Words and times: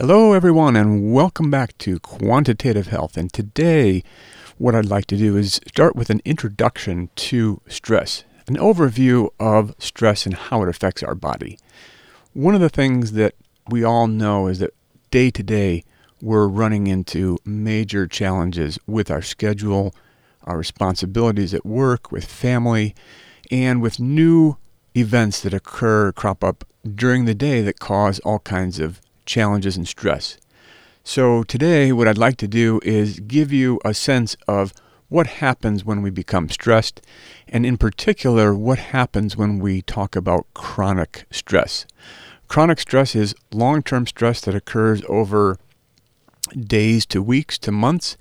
Hello, 0.00 0.32
everyone, 0.32 0.76
and 0.76 1.12
welcome 1.12 1.50
back 1.50 1.76
to 1.78 1.98
Quantitative 1.98 2.86
Health. 2.86 3.16
And 3.16 3.32
today, 3.32 4.04
what 4.56 4.76
I'd 4.76 4.84
like 4.84 5.06
to 5.06 5.16
do 5.16 5.36
is 5.36 5.60
start 5.66 5.96
with 5.96 6.08
an 6.08 6.20
introduction 6.24 7.10
to 7.16 7.60
stress, 7.66 8.22
an 8.46 8.54
overview 8.54 9.28
of 9.40 9.74
stress 9.80 10.24
and 10.24 10.36
how 10.36 10.62
it 10.62 10.68
affects 10.68 11.02
our 11.02 11.16
body. 11.16 11.58
One 12.32 12.54
of 12.54 12.60
the 12.60 12.68
things 12.68 13.10
that 13.14 13.34
we 13.70 13.82
all 13.82 14.06
know 14.06 14.46
is 14.46 14.60
that 14.60 14.72
day 15.10 15.32
to 15.32 15.42
day, 15.42 15.82
we're 16.22 16.46
running 16.46 16.86
into 16.86 17.38
major 17.44 18.06
challenges 18.06 18.78
with 18.86 19.10
our 19.10 19.20
schedule, 19.20 19.96
our 20.44 20.56
responsibilities 20.56 21.52
at 21.52 21.66
work, 21.66 22.12
with 22.12 22.24
family, 22.24 22.94
and 23.50 23.82
with 23.82 23.98
new 23.98 24.58
events 24.94 25.40
that 25.40 25.52
occur, 25.52 26.12
crop 26.12 26.44
up 26.44 26.64
during 26.94 27.24
the 27.24 27.34
day 27.34 27.62
that 27.62 27.80
cause 27.80 28.20
all 28.20 28.38
kinds 28.38 28.78
of 28.78 29.00
challenges, 29.28 29.76
and 29.76 29.86
stress. 29.86 30.38
So, 31.04 31.44
today, 31.44 31.92
what 31.92 32.08
I'd 32.08 32.18
like 32.18 32.36
to 32.38 32.48
do 32.48 32.80
is 32.82 33.20
give 33.20 33.52
you 33.52 33.78
a 33.84 33.94
sense 33.94 34.36
of 34.48 34.72
what 35.08 35.26
happens 35.26 35.84
when 35.84 36.02
we 36.02 36.10
become 36.10 36.48
stressed, 36.48 37.00
and 37.46 37.64
in 37.64 37.76
particular, 37.76 38.54
what 38.54 38.78
happens 38.78 39.36
when 39.36 39.58
we 39.58 39.82
talk 39.82 40.16
about 40.16 40.46
chronic 40.54 41.24
stress. 41.30 41.86
Chronic 42.48 42.80
stress 42.80 43.14
is 43.14 43.34
long 43.52 43.82
term 43.82 44.06
stress 44.06 44.40
that 44.42 44.54
occurs 44.54 45.02
over 45.08 45.58
days 46.58 47.06
to 47.06 47.22
weeks 47.22 47.58
to 47.58 47.72
months, 47.72 48.16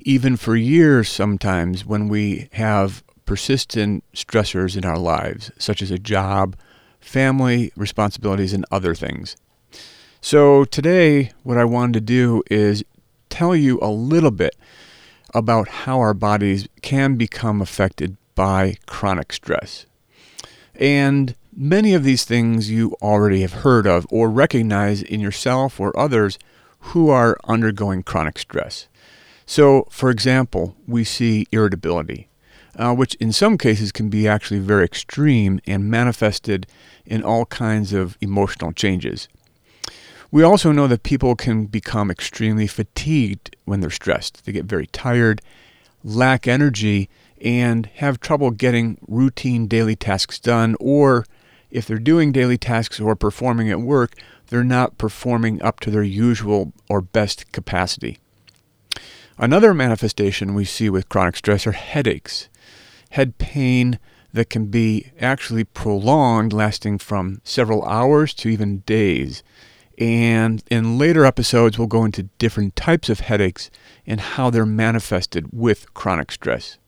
even 0.00 0.36
for 0.36 0.56
years 0.56 1.08
sometimes 1.08 1.84
when 1.84 2.08
we 2.08 2.48
have 2.52 3.02
persistent 3.24 4.04
stressors 4.14 4.76
in 4.76 4.84
our 4.84 4.98
lives, 4.98 5.50
such 5.58 5.80
as 5.80 5.90
a 5.90 5.98
job, 5.98 6.56
family 7.00 7.72
responsibilities, 7.76 8.52
and 8.52 8.64
other 8.70 8.94
things. 8.94 9.36
So, 10.24 10.64
today, 10.64 11.32
what 11.42 11.58
I 11.58 11.64
wanted 11.64 11.94
to 11.94 12.00
do 12.00 12.44
is 12.48 12.84
tell 13.28 13.56
you 13.56 13.80
a 13.82 13.90
little 13.90 14.30
bit 14.30 14.54
about 15.34 15.66
how 15.66 15.98
our 15.98 16.14
bodies 16.14 16.68
can 16.80 17.16
become 17.16 17.60
affected 17.60 18.16
by 18.36 18.76
chronic 18.86 19.32
stress. 19.32 19.84
And 20.76 21.34
many 21.52 21.92
of 21.92 22.04
these 22.04 22.24
things 22.24 22.70
you 22.70 22.94
already 23.02 23.40
have 23.40 23.64
heard 23.64 23.84
of 23.84 24.06
or 24.10 24.30
recognize 24.30 25.02
in 25.02 25.18
yourself 25.18 25.80
or 25.80 25.98
others 25.98 26.38
who 26.92 27.10
are 27.10 27.36
undergoing 27.48 28.04
chronic 28.04 28.38
stress. 28.38 28.86
So, 29.44 29.88
for 29.90 30.08
example, 30.08 30.76
we 30.86 31.02
see 31.02 31.48
irritability, 31.50 32.28
uh, 32.76 32.94
which 32.94 33.16
in 33.16 33.32
some 33.32 33.58
cases 33.58 33.90
can 33.90 34.08
be 34.08 34.28
actually 34.28 34.60
very 34.60 34.84
extreme 34.84 35.60
and 35.66 35.90
manifested 35.90 36.68
in 37.04 37.24
all 37.24 37.44
kinds 37.46 37.92
of 37.92 38.16
emotional 38.20 38.72
changes. 38.72 39.26
We 40.32 40.42
also 40.42 40.72
know 40.72 40.86
that 40.86 41.02
people 41.02 41.36
can 41.36 41.66
become 41.66 42.10
extremely 42.10 42.66
fatigued 42.66 43.54
when 43.66 43.80
they're 43.80 43.90
stressed. 43.90 44.46
They 44.46 44.52
get 44.52 44.64
very 44.64 44.86
tired, 44.86 45.42
lack 46.02 46.48
energy, 46.48 47.10
and 47.38 47.84
have 47.96 48.18
trouble 48.18 48.50
getting 48.50 48.96
routine 49.06 49.66
daily 49.66 49.94
tasks 49.94 50.38
done, 50.38 50.74
or 50.80 51.26
if 51.70 51.86
they're 51.86 51.98
doing 51.98 52.32
daily 52.32 52.56
tasks 52.56 52.98
or 52.98 53.14
performing 53.14 53.70
at 53.70 53.82
work, 53.82 54.14
they're 54.46 54.64
not 54.64 54.96
performing 54.96 55.60
up 55.60 55.80
to 55.80 55.90
their 55.90 56.02
usual 56.02 56.72
or 56.88 57.02
best 57.02 57.52
capacity. 57.52 58.18
Another 59.36 59.74
manifestation 59.74 60.54
we 60.54 60.64
see 60.64 60.88
with 60.88 61.10
chronic 61.10 61.36
stress 61.36 61.66
are 61.66 61.72
headaches, 61.72 62.48
head 63.10 63.36
pain 63.36 63.98
that 64.32 64.48
can 64.48 64.66
be 64.66 65.12
actually 65.20 65.64
prolonged, 65.64 66.54
lasting 66.54 66.96
from 66.96 67.42
several 67.44 67.84
hours 67.84 68.32
to 68.32 68.48
even 68.48 68.78
days. 68.78 69.42
And 69.98 70.62
in 70.70 70.98
later 70.98 71.24
episodes, 71.24 71.78
we'll 71.78 71.88
go 71.88 72.04
into 72.04 72.24
different 72.38 72.76
types 72.76 73.08
of 73.08 73.20
headaches 73.20 73.70
and 74.06 74.20
how 74.20 74.50
they're 74.50 74.66
manifested 74.66 75.48
with 75.52 75.92
chronic 75.94 76.32
stress. 76.32 76.78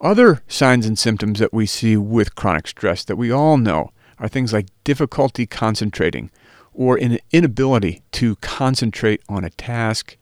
Other 0.00 0.42
signs 0.46 0.86
and 0.86 0.98
symptoms 0.98 1.38
that 1.40 1.52
we 1.52 1.66
see 1.66 1.96
with 1.96 2.34
chronic 2.34 2.68
stress 2.68 3.04
that 3.04 3.16
we 3.16 3.30
all 3.30 3.56
know 3.56 3.90
are 4.18 4.28
things 4.28 4.52
like 4.52 4.66
difficulty 4.84 5.46
concentrating 5.46 6.30
or 6.72 6.96
an 6.96 7.18
inability 7.32 8.02
to 8.12 8.36
concentrate 8.36 9.20
on 9.28 9.44
a 9.44 9.50
task, 9.50 10.16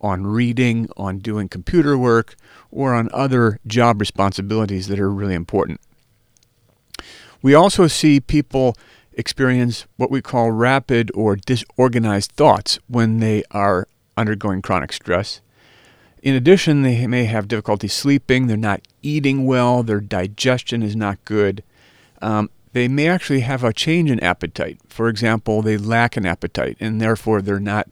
on 0.00 0.26
reading, 0.26 0.88
on 0.96 1.18
doing 1.18 1.48
computer 1.48 1.96
work, 1.96 2.34
or 2.70 2.94
on 2.94 3.08
other 3.12 3.60
job 3.66 4.00
responsibilities 4.00 4.88
that 4.88 4.98
are 4.98 5.10
really 5.10 5.34
important. 5.34 5.80
We 7.42 7.54
also 7.54 7.86
see 7.86 8.18
people 8.20 8.76
experience 9.12 9.86
what 9.96 10.10
we 10.10 10.22
call 10.22 10.50
rapid 10.50 11.10
or 11.14 11.36
disorganized 11.36 12.32
thoughts 12.32 12.78
when 12.86 13.20
they 13.20 13.42
are 13.50 13.86
undergoing 14.16 14.62
chronic 14.62 14.92
stress. 14.92 15.40
In 16.22 16.34
addition, 16.34 16.82
they 16.82 17.06
may 17.06 17.24
have 17.24 17.48
difficulty 17.48 17.88
sleeping, 17.88 18.46
they're 18.46 18.56
not 18.56 18.82
eating 19.02 19.46
well, 19.46 19.82
their 19.82 20.00
digestion 20.00 20.82
is 20.82 20.94
not 20.94 21.24
good. 21.24 21.62
Um, 22.20 22.50
they 22.72 22.88
may 22.88 23.08
actually 23.08 23.40
have 23.40 23.64
a 23.64 23.72
change 23.72 24.10
in 24.10 24.20
appetite. 24.20 24.78
For 24.88 25.08
example, 25.08 25.62
they 25.62 25.76
lack 25.76 26.16
an 26.16 26.26
appetite 26.26 26.76
and 26.78 27.00
therefore 27.00 27.42
they're 27.42 27.58
not 27.58 27.88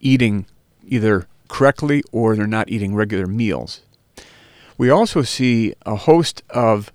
eating 0.00 0.46
either 0.86 1.26
correctly 1.48 2.02
or 2.12 2.36
they're 2.36 2.46
not 2.46 2.68
eating 2.68 2.94
regular 2.94 3.26
meals. 3.26 3.82
We 4.76 4.90
also 4.90 5.22
see 5.22 5.74
a 5.86 5.96
host 5.96 6.42
of 6.50 6.92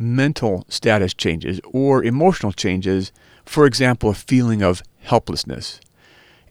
mental 0.00 0.64
status 0.68 1.12
changes 1.12 1.60
or 1.72 2.02
emotional 2.02 2.52
changes, 2.52 3.12
for 3.44 3.66
example, 3.66 4.10
a 4.10 4.14
feeling 4.14 4.62
of 4.62 4.82
helplessness. 5.00 5.78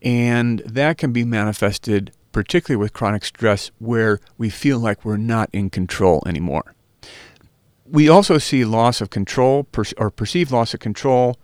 And 0.01 0.59
that 0.59 0.97
can 0.97 1.11
be 1.11 1.25
manifested 1.25 2.11
particularly 2.31 2.79
with 2.79 2.93
chronic 2.93 3.25
stress 3.25 3.71
where 3.79 4.19
we 4.37 4.49
feel 4.49 4.77
like 4.79 5.03
we're 5.03 5.17
not 5.17 5.49
in 5.51 5.69
control 5.69 6.21
anymore. 6.27 6.75
We 7.85 8.07
also 8.07 8.37
see 8.37 8.63
loss 8.65 9.01
of 9.01 9.09
control 9.09 9.67
or 9.97 10.11
perceived 10.11 10.51
loss 10.51 10.75
of 10.75 10.79
control, 10.79 11.37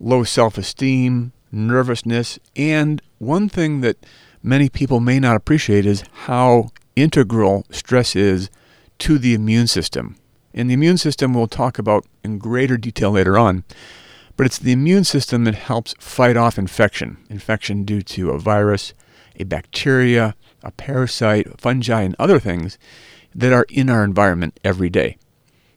low 0.00 0.24
self 0.24 0.58
esteem, 0.58 1.32
nervousness, 1.52 2.38
and 2.56 3.00
one 3.18 3.48
thing 3.48 3.80
that 3.82 4.04
many 4.42 4.68
people 4.68 4.98
may 4.98 5.20
not 5.20 5.36
appreciate 5.36 5.86
is 5.86 6.02
how 6.24 6.70
integral 6.96 7.64
stress 7.70 8.16
is 8.16 8.50
to 8.98 9.18
the 9.18 9.34
immune 9.34 9.68
system. 9.68 10.16
And 10.54 10.68
the 10.68 10.74
immune 10.74 10.98
system 10.98 11.34
we'll 11.34 11.46
talk 11.46 11.78
about 11.78 12.06
in 12.24 12.38
greater 12.38 12.76
detail 12.76 13.12
later 13.12 13.38
on. 13.38 13.64
But 14.36 14.46
it's 14.46 14.58
the 14.58 14.72
immune 14.72 15.04
system 15.04 15.44
that 15.44 15.54
helps 15.54 15.94
fight 15.98 16.36
off 16.36 16.58
infection. 16.58 17.18
Infection 17.28 17.84
due 17.84 18.02
to 18.02 18.30
a 18.30 18.38
virus, 18.38 18.94
a 19.38 19.44
bacteria, 19.44 20.34
a 20.62 20.70
parasite, 20.70 21.60
fungi, 21.60 22.02
and 22.02 22.16
other 22.18 22.38
things 22.38 22.78
that 23.34 23.52
are 23.52 23.66
in 23.68 23.90
our 23.90 24.04
environment 24.04 24.58
every 24.64 24.90
day. 24.90 25.18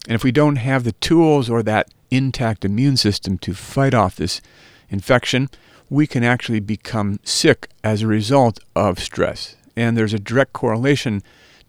And 0.08 0.16
if 0.16 0.24
we 0.24 0.32
don't 0.32 0.56
have 0.56 0.84
the 0.84 0.94
tools 0.94 1.50
or 1.50 1.62
that 1.64 1.94
intact 2.09 2.66
immune 2.66 2.98
system 2.98 3.38
to 3.40 3.53
fight 3.53 3.94
off 3.94 4.16
this 4.16 4.42
infection, 4.90 5.50
we 5.90 6.08
can 6.08 6.24
actually 6.24 6.59
become 6.59 7.20
sick 7.24 7.70
as 7.84 8.02
a 8.02 8.08
result 8.08 8.59
of 8.76 9.00
stress. 9.00 9.56
And 9.76 9.96
there's 9.96 10.14
a 10.14 10.20
direct 10.20 10.53
correlation 10.53 11.22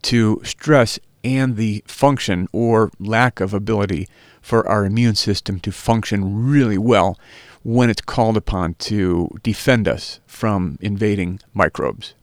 to 0.02 0.40
stress 0.44 0.98
and 1.24 1.56
the 1.56 1.82
function 1.86 2.48
or 2.52 2.90
lack 2.98 3.40
of 3.40 3.54
ability 3.54 4.08
for 4.40 4.66
our 4.69 4.84
immune 4.84 5.14
system 5.14 5.60
to 5.60 5.70
function 5.70 6.46
really 6.46 6.78
well 6.78 7.19
when 7.62 7.88
it's 7.88 8.02
called 8.02 8.36
upon 8.36 8.74
to 8.74 9.28
defend 9.42 9.86
us 9.86 10.20
from 10.26 10.78
invading 10.80 11.38
microbes. 11.54 12.14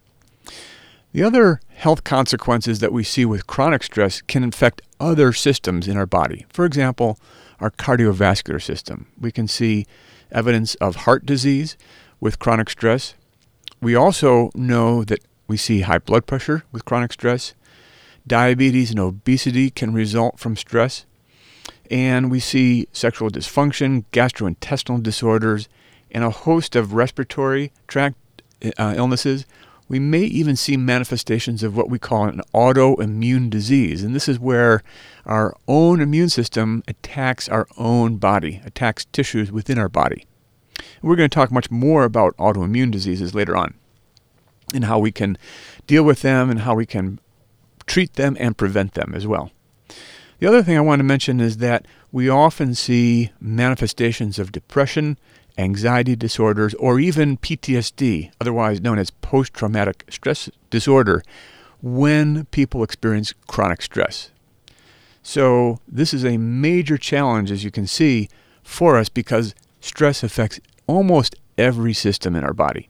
The 1.12 1.24
other 1.24 1.60
health 1.70 2.04
consequences 2.04 2.80
that 2.80 2.94
we 2.94 3.04
see 3.04 3.26
with 3.26 3.48
chronic 3.48 3.84
stress 3.84 4.22
can 4.22 4.44
infect 4.44 4.82
other 5.00 5.34
systems 5.34 5.88
in 5.88 5.98
our 5.98 6.06
body. 6.06 6.46
For 6.50 6.66
example, 6.66 7.18
our 7.60 7.72
cardiovascular 7.72 8.62
system. 8.62 9.08
We 9.20 9.32
can 9.32 9.48
see 9.48 9.86
evidence 10.32 10.76
of 10.76 10.98
heart 10.98 11.26
disease 11.26 11.78
with 12.20 12.40
chronic 12.40 12.70
stress. 12.70 13.16
We 13.82 13.96
also 13.96 14.52
know 14.54 15.04
that 15.06 15.20
we 15.48 15.58
see 15.58 15.82
high 15.82 16.00
blood 16.00 16.28
pressure 16.28 16.64
with 16.72 16.86
chronic 16.86 17.14
stress. 17.14 17.54
Diabetes 18.30 18.92
and 18.92 19.00
obesity 19.00 19.72
can 19.72 19.92
result 19.92 20.40
from 20.40 20.56
stress. 20.56 21.06
And 21.90 22.30
we 22.30 22.40
see 22.40 22.88
sexual 22.94 23.32
dysfunction, 23.32 24.06
gastrointestinal 24.12 25.02
disorders, 25.02 25.68
and 26.12 26.24
a 26.24 26.30
host 26.30 26.76
of 26.76 26.94
respiratory 26.94 27.72
tract 27.88 28.16
uh, 28.78 28.94
illnesses. 28.96 29.48
We 29.88 29.98
may 29.98 30.22
even 30.22 30.56
see 30.56 30.78
manifestations 30.78 31.64
of 31.64 31.76
what 31.76 31.90
we 31.90 31.98
call 31.98 32.26
an 32.26 32.42
autoimmune 32.54 33.50
disease. 33.50 34.04
And 34.04 34.14
this 34.14 34.30
is 34.30 34.38
where 34.38 34.84
our 35.26 35.58
own 35.68 36.00
immune 36.00 36.30
system 36.30 36.84
attacks 36.88 37.50
our 37.50 37.68
own 37.78 38.18
body, 38.18 38.62
attacks 38.64 39.06
tissues 39.06 39.52
within 39.52 39.80
our 39.80 39.90
body. 39.90 40.28
We're 41.02 41.16
going 41.16 41.30
to 41.30 41.34
talk 41.34 41.52
much 41.52 41.72
more 41.72 42.04
about 42.04 42.38
autoimmune 42.38 42.92
diseases 42.92 43.34
later 43.34 43.58
on 43.58 43.74
and 44.72 44.86
how 44.86 45.00
we 45.00 45.12
can 45.12 45.36
deal 45.88 46.04
with 46.04 46.22
them 46.22 46.52
and 46.52 46.60
how 46.60 46.76
we 46.76 46.86
can 46.86 47.20
treat 47.90 48.14
them 48.14 48.38
and 48.40 48.56
prevent 48.56 48.94
them 48.94 49.14
as 49.14 49.28
well. 49.28 49.52
The 50.38 50.48
other 50.48 50.64
thing 50.64 50.78
I 50.78 50.82
want 50.82 51.00
to 51.00 51.04
mention 51.04 51.42
is 51.42 51.58
that 51.58 51.86
we 52.12 52.30
often 52.30 52.74
see 52.74 53.32
manifestations 53.42 54.40
of 54.40 54.54
depression, 54.54 55.18
anxiety 55.58 56.16
disorders, 56.16 56.74
or 56.76 57.00
even 57.00 57.38
PTSD, 57.38 58.32
otherwise 58.40 58.80
known 58.80 59.00
as 59.00 59.10
post 59.12 59.54
traumatic 59.54 60.06
stress 60.10 60.50
disorder, 60.70 61.24
when 61.82 62.46
people 62.46 62.84
experience 62.84 63.34
chronic 63.48 63.82
stress. 63.82 64.32
So, 65.22 65.80
this 65.88 66.14
is 66.14 66.24
a 66.24 66.38
major 66.38 66.98
challenge, 66.98 67.52
as 67.52 67.64
you 67.64 67.72
can 67.72 67.88
see, 67.88 68.30
for 68.64 68.98
us 68.98 69.10
because 69.10 69.54
stress 69.82 70.24
affects 70.24 70.60
almost 70.88 71.36
every 71.58 71.94
system 71.94 72.36
in 72.36 72.44
our 72.44 72.54
body. 72.54 72.90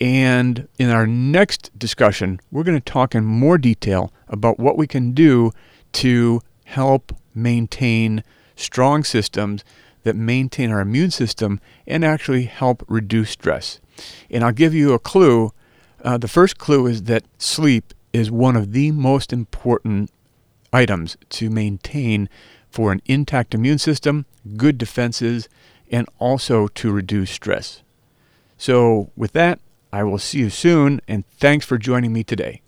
And 0.00 0.66
in 0.78 0.88
our 0.88 1.06
next 1.06 1.78
discussion, 1.78 2.40
we're 2.50 2.62
going 2.62 2.80
to 2.80 2.92
talk 2.92 3.14
in 3.14 3.24
more 3.24 3.58
detail 3.58 4.12
about 4.28 4.58
what 4.58 4.78
we 4.78 4.86
can 4.86 5.12
do 5.12 5.52
to 5.92 6.40
help 6.64 7.14
maintain 7.34 8.24
strong 8.56 9.04
systems 9.04 9.64
that 10.02 10.16
maintain 10.16 10.70
our 10.70 10.80
immune 10.80 11.10
system 11.10 11.60
and 11.86 12.04
actually 12.04 12.44
help 12.44 12.82
reduce 12.88 13.30
stress. 13.30 13.80
And 14.30 14.42
I'll 14.42 14.52
give 14.52 14.72
you 14.72 14.94
a 14.94 14.98
clue. 14.98 15.52
Uh, 16.02 16.16
the 16.16 16.28
first 16.28 16.56
clue 16.56 16.86
is 16.86 17.02
that 17.02 17.24
sleep 17.36 17.92
is 18.12 18.30
one 18.30 18.56
of 18.56 18.72
the 18.72 18.92
most 18.92 19.32
important 19.32 20.10
items 20.72 21.16
to 21.28 21.50
maintain 21.50 22.28
for 22.70 22.92
an 22.92 23.02
intact 23.04 23.54
immune 23.54 23.78
system, 23.78 24.24
good 24.56 24.78
defenses, 24.78 25.48
and 25.90 26.08
also 26.18 26.68
to 26.68 26.90
reduce 26.90 27.30
stress. 27.30 27.82
So, 28.56 29.10
with 29.16 29.32
that, 29.32 29.58
I 29.92 30.04
will 30.04 30.18
see 30.18 30.38
you 30.38 30.50
soon, 30.50 31.00
and 31.08 31.26
thanks 31.38 31.66
for 31.66 31.78
joining 31.78 32.12
me 32.12 32.22
today. 32.24 32.62